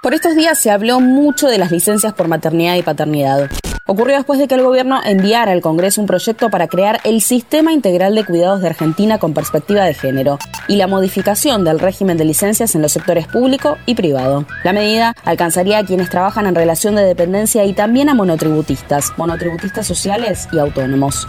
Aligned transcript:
Por 0.00 0.14
estos 0.14 0.36
días 0.36 0.60
se 0.60 0.70
habló 0.70 1.00
mucho 1.00 1.48
de 1.48 1.58
las 1.58 1.72
licencias 1.72 2.14
por 2.14 2.28
maternidad 2.28 2.76
y 2.76 2.82
paternidad. 2.82 3.50
Ocurrió 3.84 4.16
después 4.16 4.38
de 4.38 4.46
que 4.46 4.54
el 4.54 4.62
gobierno 4.62 5.00
enviara 5.04 5.50
al 5.50 5.60
Congreso 5.60 6.00
un 6.00 6.06
proyecto 6.06 6.50
para 6.50 6.68
crear 6.68 7.00
el 7.02 7.20
Sistema 7.20 7.72
Integral 7.72 8.14
de 8.14 8.24
Cuidados 8.24 8.60
de 8.60 8.68
Argentina 8.68 9.18
con 9.18 9.34
perspectiva 9.34 9.84
de 9.84 9.94
género 9.94 10.38
y 10.68 10.76
la 10.76 10.86
modificación 10.86 11.64
del 11.64 11.80
régimen 11.80 12.16
de 12.16 12.26
licencias 12.26 12.76
en 12.76 12.82
los 12.82 12.92
sectores 12.92 13.26
público 13.26 13.76
y 13.86 13.96
privado. 13.96 14.46
La 14.62 14.72
medida 14.72 15.16
alcanzaría 15.24 15.78
a 15.78 15.84
quienes 15.84 16.10
trabajan 16.10 16.46
en 16.46 16.54
relación 16.54 16.94
de 16.94 17.02
dependencia 17.02 17.64
y 17.64 17.72
también 17.72 18.08
a 18.08 18.14
monotributistas, 18.14 19.12
monotributistas 19.16 19.84
sociales 19.84 20.48
y 20.52 20.58
autónomos. 20.58 21.26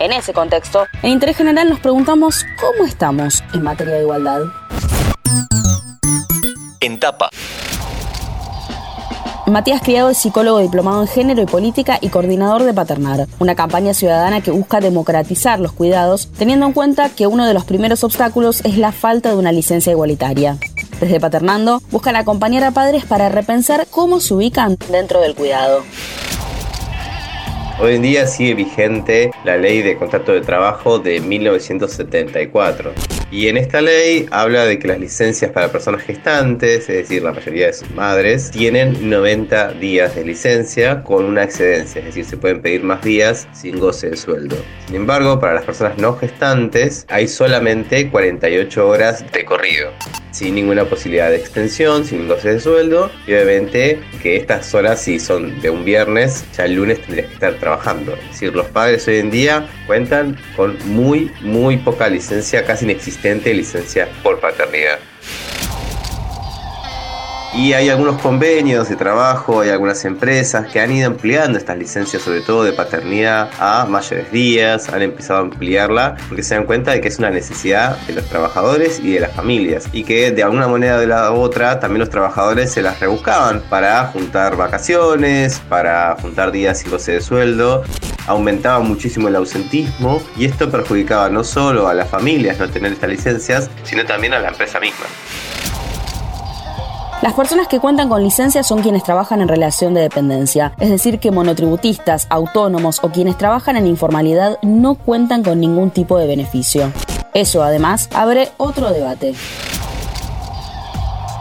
En 0.00 0.10
ese 0.12 0.32
contexto, 0.32 0.86
en 1.02 1.10
Interés 1.10 1.36
General 1.36 1.68
nos 1.68 1.78
preguntamos 1.78 2.44
cómo 2.60 2.84
estamos 2.84 3.44
en 3.54 3.62
materia 3.62 3.94
de 3.94 4.00
igualdad. 4.00 4.40
En 6.80 6.98
tapa. 6.98 7.30
Matías 9.50 9.80
Criado 9.80 10.10
es 10.10 10.18
psicólogo 10.18 10.58
diplomado 10.58 11.00
en 11.00 11.08
género 11.08 11.40
y 11.40 11.46
política 11.46 11.98
y 12.00 12.10
coordinador 12.10 12.64
de 12.64 12.74
Paternar, 12.74 13.26
una 13.38 13.54
campaña 13.54 13.94
ciudadana 13.94 14.42
que 14.42 14.50
busca 14.50 14.80
democratizar 14.80 15.58
los 15.58 15.72
cuidados, 15.72 16.28
teniendo 16.36 16.66
en 16.66 16.72
cuenta 16.72 17.08
que 17.08 17.26
uno 17.26 17.46
de 17.46 17.54
los 17.54 17.64
primeros 17.64 18.04
obstáculos 18.04 18.62
es 18.64 18.76
la 18.76 18.92
falta 18.92 19.30
de 19.30 19.36
una 19.36 19.52
licencia 19.52 19.92
igualitaria. 19.92 20.58
Desde 21.00 21.20
Paternando 21.20 21.80
buscan 21.90 22.16
acompañar 22.16 22.64
a 22.64 22.72
padres 22.72 23.04
para 23.06 23.28
repensar 23.28 23.86
cómo 23.90 24.20
se 24.20 24.34
ubican 24.34 24.76
dentro 24.90 25.20
del 25.20 25.34
cuidado. 25.34 25.82
Hoy 27.80 27.94
en 27.94 28.02
día 28.02 28.26
sigue 28.26 28.54
vigente 28.54 29.30
la 29.44 29.56
ley 29.56 29.82
de 29.82 29.96
contrato 29.96 30.32
de 30.32 30.40
trabajo 30.40 30.98
de 30.98 31.20
1974. 31.20 32.92
Y 33.30 33.48
en 33.48 33.58
esta 33.58 33.82
ley 33.82 34.26
habla 34.30 34.64
de 34.64 34.78
que 34.78 34.88
las 34.88 34.98
licencias 34.98 35.52
para 35.52 35.70
personas 35.70 36.02
gestantes, 36.02 36.88
es 36.88 36.96
decir, 36.96 37.22
la 37.22 37.32
mayoría 37.32 37.66
de 37.66 37.74
sus 37.74 37.90
madres, 37.90 38.50
tienen 38.50 39.10
90 39.10 39.72
días 39.74 40.14
de 40.14 40.24
licencia 40.24 41.02
con 41.02 41.26
una 41.26 41.44
excedencia, 41.44 41.98
es 41.98 42.06
decir, 42.06 42.24
se 42.24 42.38
pueden 42.38 42.62
pedir 42.62 42.82
más 42.82 43.02
días 43.02 43.46
sin 43.52 43.78
goce 43.78 44.10
de 44.10 44.16
sueldo. 44.16 44.56
Sin 44.86 44.96
embargo, 44.96 45.38
para 45.38 45.54
las 45.54 45.64
personas 45.64 45.98
no 45.98 46.16
gestantes 46.16 47.04
hay 47.10 47.28
solamente 47.28 48.10
48 48.10 48.88
horas 48.88 49.24
de 49.30 49.44
corrido 49.44 49.90
sin 50.38 50.54
ninguna 50.54 50.84
posibilidad 50.84 51.30
de 51.30 51.36
extensión, 51.36 52.04
sin 52.04 52.28
goce 52.28 52.52
de 52.54 52.60
sueldo 52.60 53.10
y 53.26 53.32
obviamente 53.32 53.98
que 54.22 54.36
estas 54.36 54.72
horas 54.72 55.02
si 55.02 55.18
son 55.18 55.60
de 55.60 55.68
un 55.68 55.84
viernes, 55.84 56.44
ya 56.56 56.66
el 56.66 56.74
lunes 56.74 57.00
tendrías 57.00 57.26
que 57.26 57.34
estar 57.34 57.54
trabajando. 57.54 58.14
Es 58.14 58.28
decir, 58.28 58.54
los 58.54 58.66
padres 58.66 59.08
hoy 59.08 59.16
en 59.16 59.32
día 59.32 59.68
cuentan 59.88 60.38
con 60.54 60.78
muy, 60.84 61.32
muy 61.40 61.78
poca 61.78 62.08
licencia, 62.08 62.64
casi 62.64 62.84
inexistente 62.84 63.52
licencia 63.52 64.08
por 64.22 64.38
paternidad. 64.38 65.00
Y 67.54 67.72
hay 67.72 67.88
algunos 67.88 68.20
convenios 68.20 68.90
de 68.90 68.96
trabajo, 68.96 69.60
hay 69.60 69.70
algunas 69.70 70.04
empresas 70.04 70.66
que 70.70 70.80
han 70.80 70.92
ido 70.92 71.06
ampliando 71.06 71.56
estas 71.56 71.78
licencias, 71.78 72.22
sobre 72.22 72.42
todo 72.42 72.62
de 72.62 72.72
paternidad, 72.74 73.50
a 73.58 73.86
mayores 73.86 74.30
días, 74.30 74.90
han 74.90 75.00
empezado 75.00 75.40
a 75.40 75.42
ampliarla 75.42 76.16
porque 76.28 76.42
se 76.42 76.54
dan 76.54 76.64
cuenta 76.64 76.92
de 76.92 77.00
que 77.00 77.08
es 77.08 77.18
una 77.18 77.30
necesidad 77.30 77.96
de 78.06 78.12
los 78.12 78.26
trabajadores 78.26 79.00
y 79.00 79.12
de 79.12 79.20
las 79.20 79.32
familias. 79.32 79.88
Y 79.92 80.04
que 80.04 80.30
de 80.30 80.42
alguna 80.42 80.68
manera 80.68 80.96
o 80.96 81.00
de 81.00 81.06
la 81.06 81.32
otra 81.32 81.80
también 81.80 82.00
los 82.00 82.10
trabajadores 82.10 82.70
se 82.70 82.82
las 82.82 83.00
rebuscaban 83.00 83.62
para 83.70 84.06
juntar 84.08 84.56
vacaciones, 84.56 85.60
para 85.70 86.16
juntar 86.20 86.52
días 86.52 86.80
sin 86.80 86.90
goce 86.90 87.12
de 87.12 87.20
sueldo. 87.22 87.82
Aumentaba 88.26 88.80
muchísimo 88.80 89.28
el 89.28 89.36
ausentismo 89.36 90.22
y 90.36 90.44
esto 90.44 90.70
perjudicaba 90.70 91.30
no 91.30 91.42
solo 91.44 91.88
a 91.88 91.94
las 91.94 92.10
familias 92.10 92.58
no 92.58 92.68
tener 92.68 92.92
estas 92.92 93.08
licencias, 93.08 93.70
sino 93.84 94.04
también 94.04 94.34
a 94.34 94.38
la 94.38 94.48
empresa 94.48 94.78
misma. 94.78 95.06
Las 97.28 97.36
personas 97.36 97.68
que 97.68 97.78
cuentan 97.78 98.08
con 98.08 98.22
licencia 98.22 98.62
son 98.62 98.80
quienes 98.80 99.04
trabajan 99.04 99.42
en 99.42 99.48
relación 99.48 99.92
de 99.92 100.00
dependencia, 100.00 100.72
es 100.80 100.88
decir, 100.88 101.18
que 101.18 101.30
monotributistas, 101.30 102.26
autónomos 102.30 103.00
o 103.02 103.10
quienes 103.10 103.36
trabajan 103.36 103.76
en 103.76 103.86
informalidad 103.86 104.58
no 104.62 104.94
cuentan 104.94 105.44
con 105.44 105.60
ningún 105.60 105.90
tipo 105.90 106.16
de 106.16 106.26
beneficio. 106.26 106.90
Eso 107.34 107.62
además 107.62 108.08
abre 108.14 108.48
otro 108.56 108.94
debate. 108.94 109.34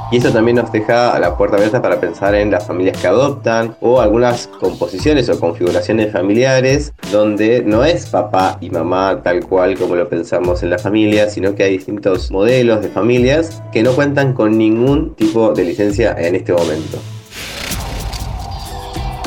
Y 0.09 0.18
eso 0.18 0.31
también 0.31 0.56
nos 0.56 0.72
deja 0.72 1.19
la 1.19 1.35
puerta 1.35 1.57
abierta 1.57 1.81
para 1.81 2.00
pensar 2.00 2.34
en 2.34 2.50
las 2.50 2.66
familias 2.66 2.97
que 2.97 3.07
adoptan 3.07 3.75
o 3.81 4.00
algunas 4.00 4.47
composiciones 4.47 5.28
o 5.29 5.38
configuraciones 5.38 6.13
familiares 6.13 6.94
donde 7.12 7.62
no 7.66 7.84
es 7.84 8.06
papá 8.06 8.57
y 8.62 8.69
mamá 8.69 9.22
tal 9.22 9.46
cual 9.46 9.78
como 9.78 9.96
lo 9.96 10.07
pensamos 10.07 10.63
en 10.63 10.69
la 10.69 10.79
familia, 10.79 11.29
sino 11.29 11.56
que 11.56 11.63
hay 11.63 11.78
distintos 11.78 12.31
modelos 12.31 12.81
de 12.81 12.88
familias 12.88 13.62
que 13.73 13.84
no 13.84 13.91
cuentan 13.91 14.34
con 14.34 14.57
ningún 14.57 15.13
tipo 15.16 15.51
de 15.51 15.66
licencia 15.66 16.16
en 16.17 16.35
este 16.35 16.53
momento. 16.53 17.00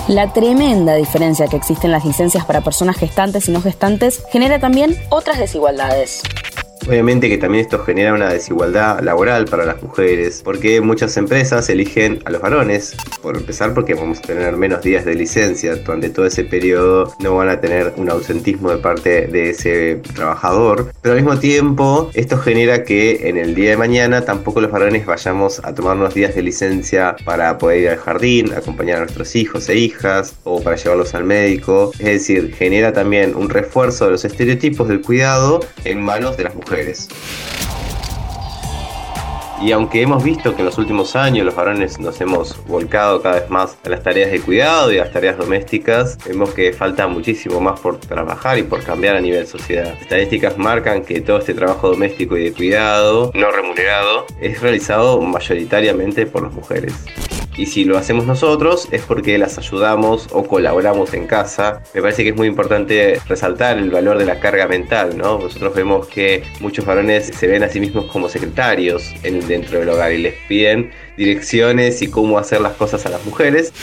La 0.09 0.33
tremenda 0.33 0.95
diferencia 0.95 1.47
que 1.47 1.57
existe 1.57 1.87
en 1.87 1.93
las 1.93 2.05
licencias 2.05 2.45
para 2.47 2.63
personas 2.63 2.97
gestantes 2.97 3.49
y 3.49 3.53
no 3.53 3.61
gestantes 3.61 4.25
genera 4.33 4.59
también 4.59 4.97
otras 5.11 5.39
desigualdades. 5.39 6.23
Obviamente 6.89 7.29
que 7.29 7.39
también 7.39 7.65
esto 7.65 7.79
genera 7.85 8.15
una 8.15 8.31
desigualdad 8.31 9.01
laboral 9.01 9.45
para 9.45 9.65
las 9.65 9.83
mujeres, 9.83 10.43
porque 10.43 10.81
muchas 10.81 11.17
empresas 11.17 11.69
eligen 11.69 12.21
a 12.25 12.31
los 12.31 12.41
varones, 12.41 12.97
por 13.23 13.37
empezar 13.37 13.75
porque 13.75 13.95
vamos 13.95 14.19
a 14.19 14.23
tener 14.23 14.57
menos 14.57 14.83
días 14.83 15.05
de 15.05 15.15
licencia, 15.15 15.77
durante 15.77 16.11
todo 16.11 16.27
ese 16.27 16.45
periodo 16.45 17.15
no 17.21 17.37
van 17.37 17.49
a 17.49 17.61
tener 17.61 17.93
un 17.97 18.11
ausentismo 18.11 18.71
de 18.71 18.79
parte 18.79 19.27
de 19.27 19.51
ese 19.51 20.01
trabajador, 20.15 20.91
pero 21.03 21.15
al 21.15 21.23
mismo 21.23 21.39
tiempo 21.39 22.11
esto 22.15 22.39
genera 22.39 22.85
que 22.85 23.29
en 23.29 23.37
el 23.37 23.55
día 23.55 23.71
de 23.71 23.77
mañana 23.77 24.25
tampoco 24.25 24.61
los 24.61 24.71
varones 24.71 25.07
vayamos 25.07 25.61
a 25.65 25.75
tomar 25.75 25.97
unos 25.97 26.15
días 26.15 26.35
de 26.35 26.43
licencia 26.43 27.17
para 27.25 27.59
poder 27.59 27.81
ir 27.81 27.89
al 27.91 27.99
jardín, 27.99 28.53
acompañar 28.53 28.99
a 28.99 29.01
nuestros 29.01 29.35
hijos 29.37 29.69
e 29.69 29.77
hijas 29.77 30.35
o 30.45 30.63
para 30.63 30.77
llevarlos 30.77 31.15
al 31.15 31.25
médico, 31.25 31.93
es 31.99 32.07
decir, 32.07 32.55
genera 32.55 32.93
también 32.93 33.35
un 33.35 33.49
refuerzo 33.49 34.07
de 34.07 34.13
los 34.13 34.25
estereotipos 34.25 34.89
del 34.89 35.01
cuidado 35.01 35.61
en 35.85 36.01
manos 36.01 36.37
de 36.37 36.45
las 36.45 36.55
mujeres. 36.55 37.09
Y 39.61 39.73
aunque 39.73 40.01
hemos 40.01 40.25
visto 40.25 40.55
que 40.55 40.63
en 40.63 40.67
los 40.67 40.79
últimos 40.79 41.15
años 41.17 41.45
los 41.45 41.55
varones 41.55 42.01
nos 42.01 42.19
hemos 42.23 42.65
volcado 42.67 43.21
cada 43.21 43.41
vez 43.41 43.51
más 43.51 43.77
a 43.85 43.91
las 43.91 44.03
tareas 44.03 44.31
de 44.31 44.41
cuidado 44.41 44.91
y 44.91 44.97
a 44.97 45.05
las 45.05 45.13
tareas 45.13 45.37
domésticas, 45.37 46.17
vemos 46.27 46.55
que 46.55 46.73
falta 46.73 47.07
muchísimo 47.07 47.61
más 47.61 47.79
por 47.79 47.99
trabajar 47.99 48.59
y 48.59 48.63
por 48.63 48.83
cambiar 48.83 49.17
a 49.17 49.21
nivel 49.21 49.47
sociedad. 49.47 49.95
Estadísticas 50.01 50.57
marcan 50.57 51.03
que 51.03 51.21
todo 51.21 51.39
este 51.39 51.53
trabajo 51.53 51.91
doméstico 51.91 52.39
y 52.39 52.45
de 52.45 52.53
cuidado 52.55 53.33
no 53.35 53.51
remunerado 53.51 54.25
es 54.41 54.63
realizado 54.63 55.21
mayoritariamente 55.21 56.25
por 56.25 56.45
las 56.45 56.55
mujeres. 56.55 56.95
Y 57.61 57.67
si 57.67 57.85
lo 57.85 57.99
hacemos 57.99 58.25
nosotros 58.25 58.89
es 58.91 59.03
porque 59.03 59.37
las 59.37 59.59
ayudamos 59.59 60.29
o 60.33 60.45
colaboramos 60.45 61.13
en 61.13 61.27
casa. 61.27 61.83
Me 61.93 62.01
parece 62.01 62.23
que 62.23 62.31
es 62.31 62.35
muy 62.35 62.47
importante 62.47 63.21
resaltar 63.29 63.77
el 63.77 63.91
valor 63.91 64.17
de 64.17 64.25
la 64.25 64.41
carga 64.41 64.67
mental, 64.67 65.19
¿no? 65.19 65.39
Nosotros 65.39 65.75
vemos 65.75 66.09
que 66.09 66.43
muchos 66.61 66.87
varones 66.87 67.27
se 67.27 67.47
ven 67.47 67.63
a 67.63 67.69
sí 67.69 67.79
mismos 67.79 68.07
como 68.07 68.31
secretarios 68.31 69.15
en, 69.25 69.47
dentro 69.47 69.79
del 69.79 69.91
hogar 69.91 70.11
y 70.11 70.23
les 70.23 70.37
piden 70.49 70.91
direcciones 71.19 72.01
y 72.01 72.09
cómo 72.09 72.39
hacer 72.39 72.63
las 72.63 72.73
cosas 72.77 73.05
a 73.05 73.11
las 73.11 73.23
mujeres. 73.27 73.75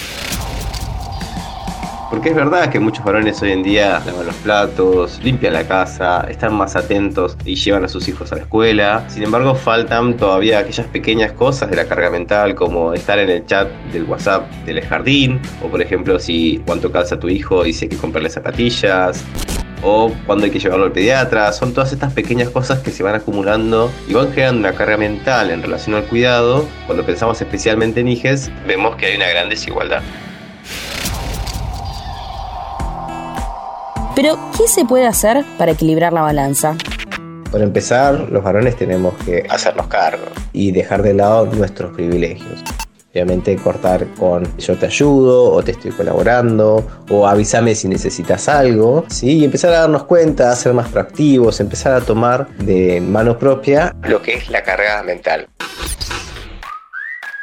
Porque 2.09 2.29
es 2.29 2.35
verdad 2.35 2.69
que 2.69 2.79
muchos 2.79 3.03
varones 3.03 3.41
hoy 3.41 3.51
en 3.51 3.63
día 3.63 4.01
lavan 4.06 4.25
los 4.25 4.35
platos, 4.35 5.19
limpian 5.22 5.51
la 5.51 5.68
casa, 5.68 6.25
están 6.29 6.53
más 6.53 6.78
atentos 6.78 7.35
y 7.44 7.56
llevan 7.56 7.84
a 7.84 7.90
sus 7.90 8.07
hijos 8.07 8.31
a 8.31 8.35
la 8.35 8.44
escuela. 8.44 9.03
Sin 9.09 9.23
embargo, 9.23 9.53
faltan 9.56 10.16
todavía 10.16 10.59
aquellas 10.59 10.88
pequeñas 10.88 11.34
cosas 11.34 11.69
de 11.69 11.75
la 11.75 11.85
carga 11.85 12.09
mental, 12.09 12.56
como 12.56 12.94
estar 12.94 13.19
en 13.19 13.29
el 13.29 13.45
chat 13.45 13.68
del 13.91 14.06
WhatsApp 14.06 14.50
del 14.66 14.81
jardín, 14.81 15.41
o 15.62 15.68
por 15.68 15.81
ejemplo, 15.81 16.18
si 16.18 16.62
cuánto 16.66 16.94
calza 16.94 17.19
tu 17.19 17.28
hijo 17.28 17.66
y 17.66 17.73
si 17.73 17.85
hay 17.85 17.90
que 17.90 17.97
comprarle 17.97 18.29
zapatillas, 18.29 19.25
o 19.84 20.12
cuando 20.25 20.45
hay 20.45 20.51
que 20.51 20.59
llevarlo 20.59 20.85
al 20.85 20.94
pediatra. 20.94 21.51
Son 21.51 21.74
todas 21.74 21.91
estas 21.91 22.13
pequeñas 22.13 22.50
cosas 22.50 22.79
que 22.79 22.91
se 22.91 23.03
van 23.03 23.16
acumulando 23.16 23.91
y 24.07 24.13
van 24.13 24.31
creando 24.31 24.62
una 24.62 24.74
carga 24.74 24.95
mental 24.95 25.51
en 25.51 25.62
relación 25.62 25.95
al 25.95 26.03
cuidado. 26.06 26.66
Cuando 26.85 27.06
pensamos 27.06 27.41
especialmente 27.41 28.00
en 28.00 28.07
hijes, 28.07 28.50
vemos 28.65 28.95
que 28.95 29.07
hay 29.07 29.18
una 29.18 29.27
gran 29.27 29.50
desigualdad. 29.50 30.01
Pero, 34.18 34.36
¿qué 34.58 34.68
se 34.68 34.84
puede 34.84 35.06
hacer 35.06 35.46
para 35.60 35.74
equilibrar 35.74 36.12
la 36.12 36.22
balanza? 36.22 36.75
Para 37.52 37.64
empezar, 37.64 38.16
los 38.31 38.44
varones 38.44 38.75
tenemos 38.75 39.14
que 39.24 39.46
hacernos 39.48 39.86
cargo 39.86 40.25
y 40.54 40.72
dejar 40.72 41.04
de 41.04 41.14
lado 41.14 41.46
nuestros 41.46 41.94
privilegios. 41.94 42.64
Obviamente 43.12 43.56
cortar 43.58 44.08
con 44.18 44.58
yo 44.58 44.75
te 44.75 44.88
ayudo 44.88 45.52
o 45.54 45.62
te 45.62 45.74
estoy 45.74 45.92
colaborando 45.92 46.84
o 47.12 47.28
avísame 47.28 47.75
si 47.75 47.88
necesitas 47.88 48.50
algo, 48.50 49.06
¿sí? 49.08 49.38
Y 49.38 49.46
empezar 49.46 49.72
a 49.74 49.81
darnos 49.81 50.06
cuenta, 50.06 50.52
a 50.52 50.56
ser 50.56 50.74
más 50.74 50.90
proactivos, 50.90 51.60
empezar 51.60 51.94
a 51.94 52.02
tomar 52.02 52.48
de 52.58 53.00
mano 53.00 53.38
propia 53.38 53.94
lo 54.02 54.24
que 54.24 54.34
es 54.34 54.50
la 54.50 54.63
carga 54.63 55.04
mental. 55.04 55.48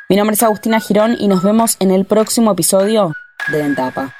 Mi 0.08 0.16
nombre 0.16 0.34
es 0.34 0.42
Agustina 0.42 0.80
Girón 0.80 1.14
y 1.20 1.28
nos 1.28 1.44
vemos 1.44 1.76
en 1.78 1.92
el 1.92 2.04
próximo 2.04 2.50
episodio 2.50 3.12
de 3.52 3.58
Ventapa. 3.58 4.12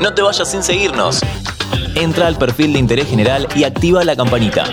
No 0.00 0.14
te 0.14 0.22
vayas 0.22 0.50
sin 0.50 0.62
seguirnos. 0.62 1.20
Entra 1.94 2.26
al 2.26 2.36
perfil 2.36 2.72
de 2.72 2.78
interés 2.78 3.08
general 3.08 3.48
y 3.54 3.64
activa 3.64 4.04
la 4.04 4.16
campanita. 4.16 4.64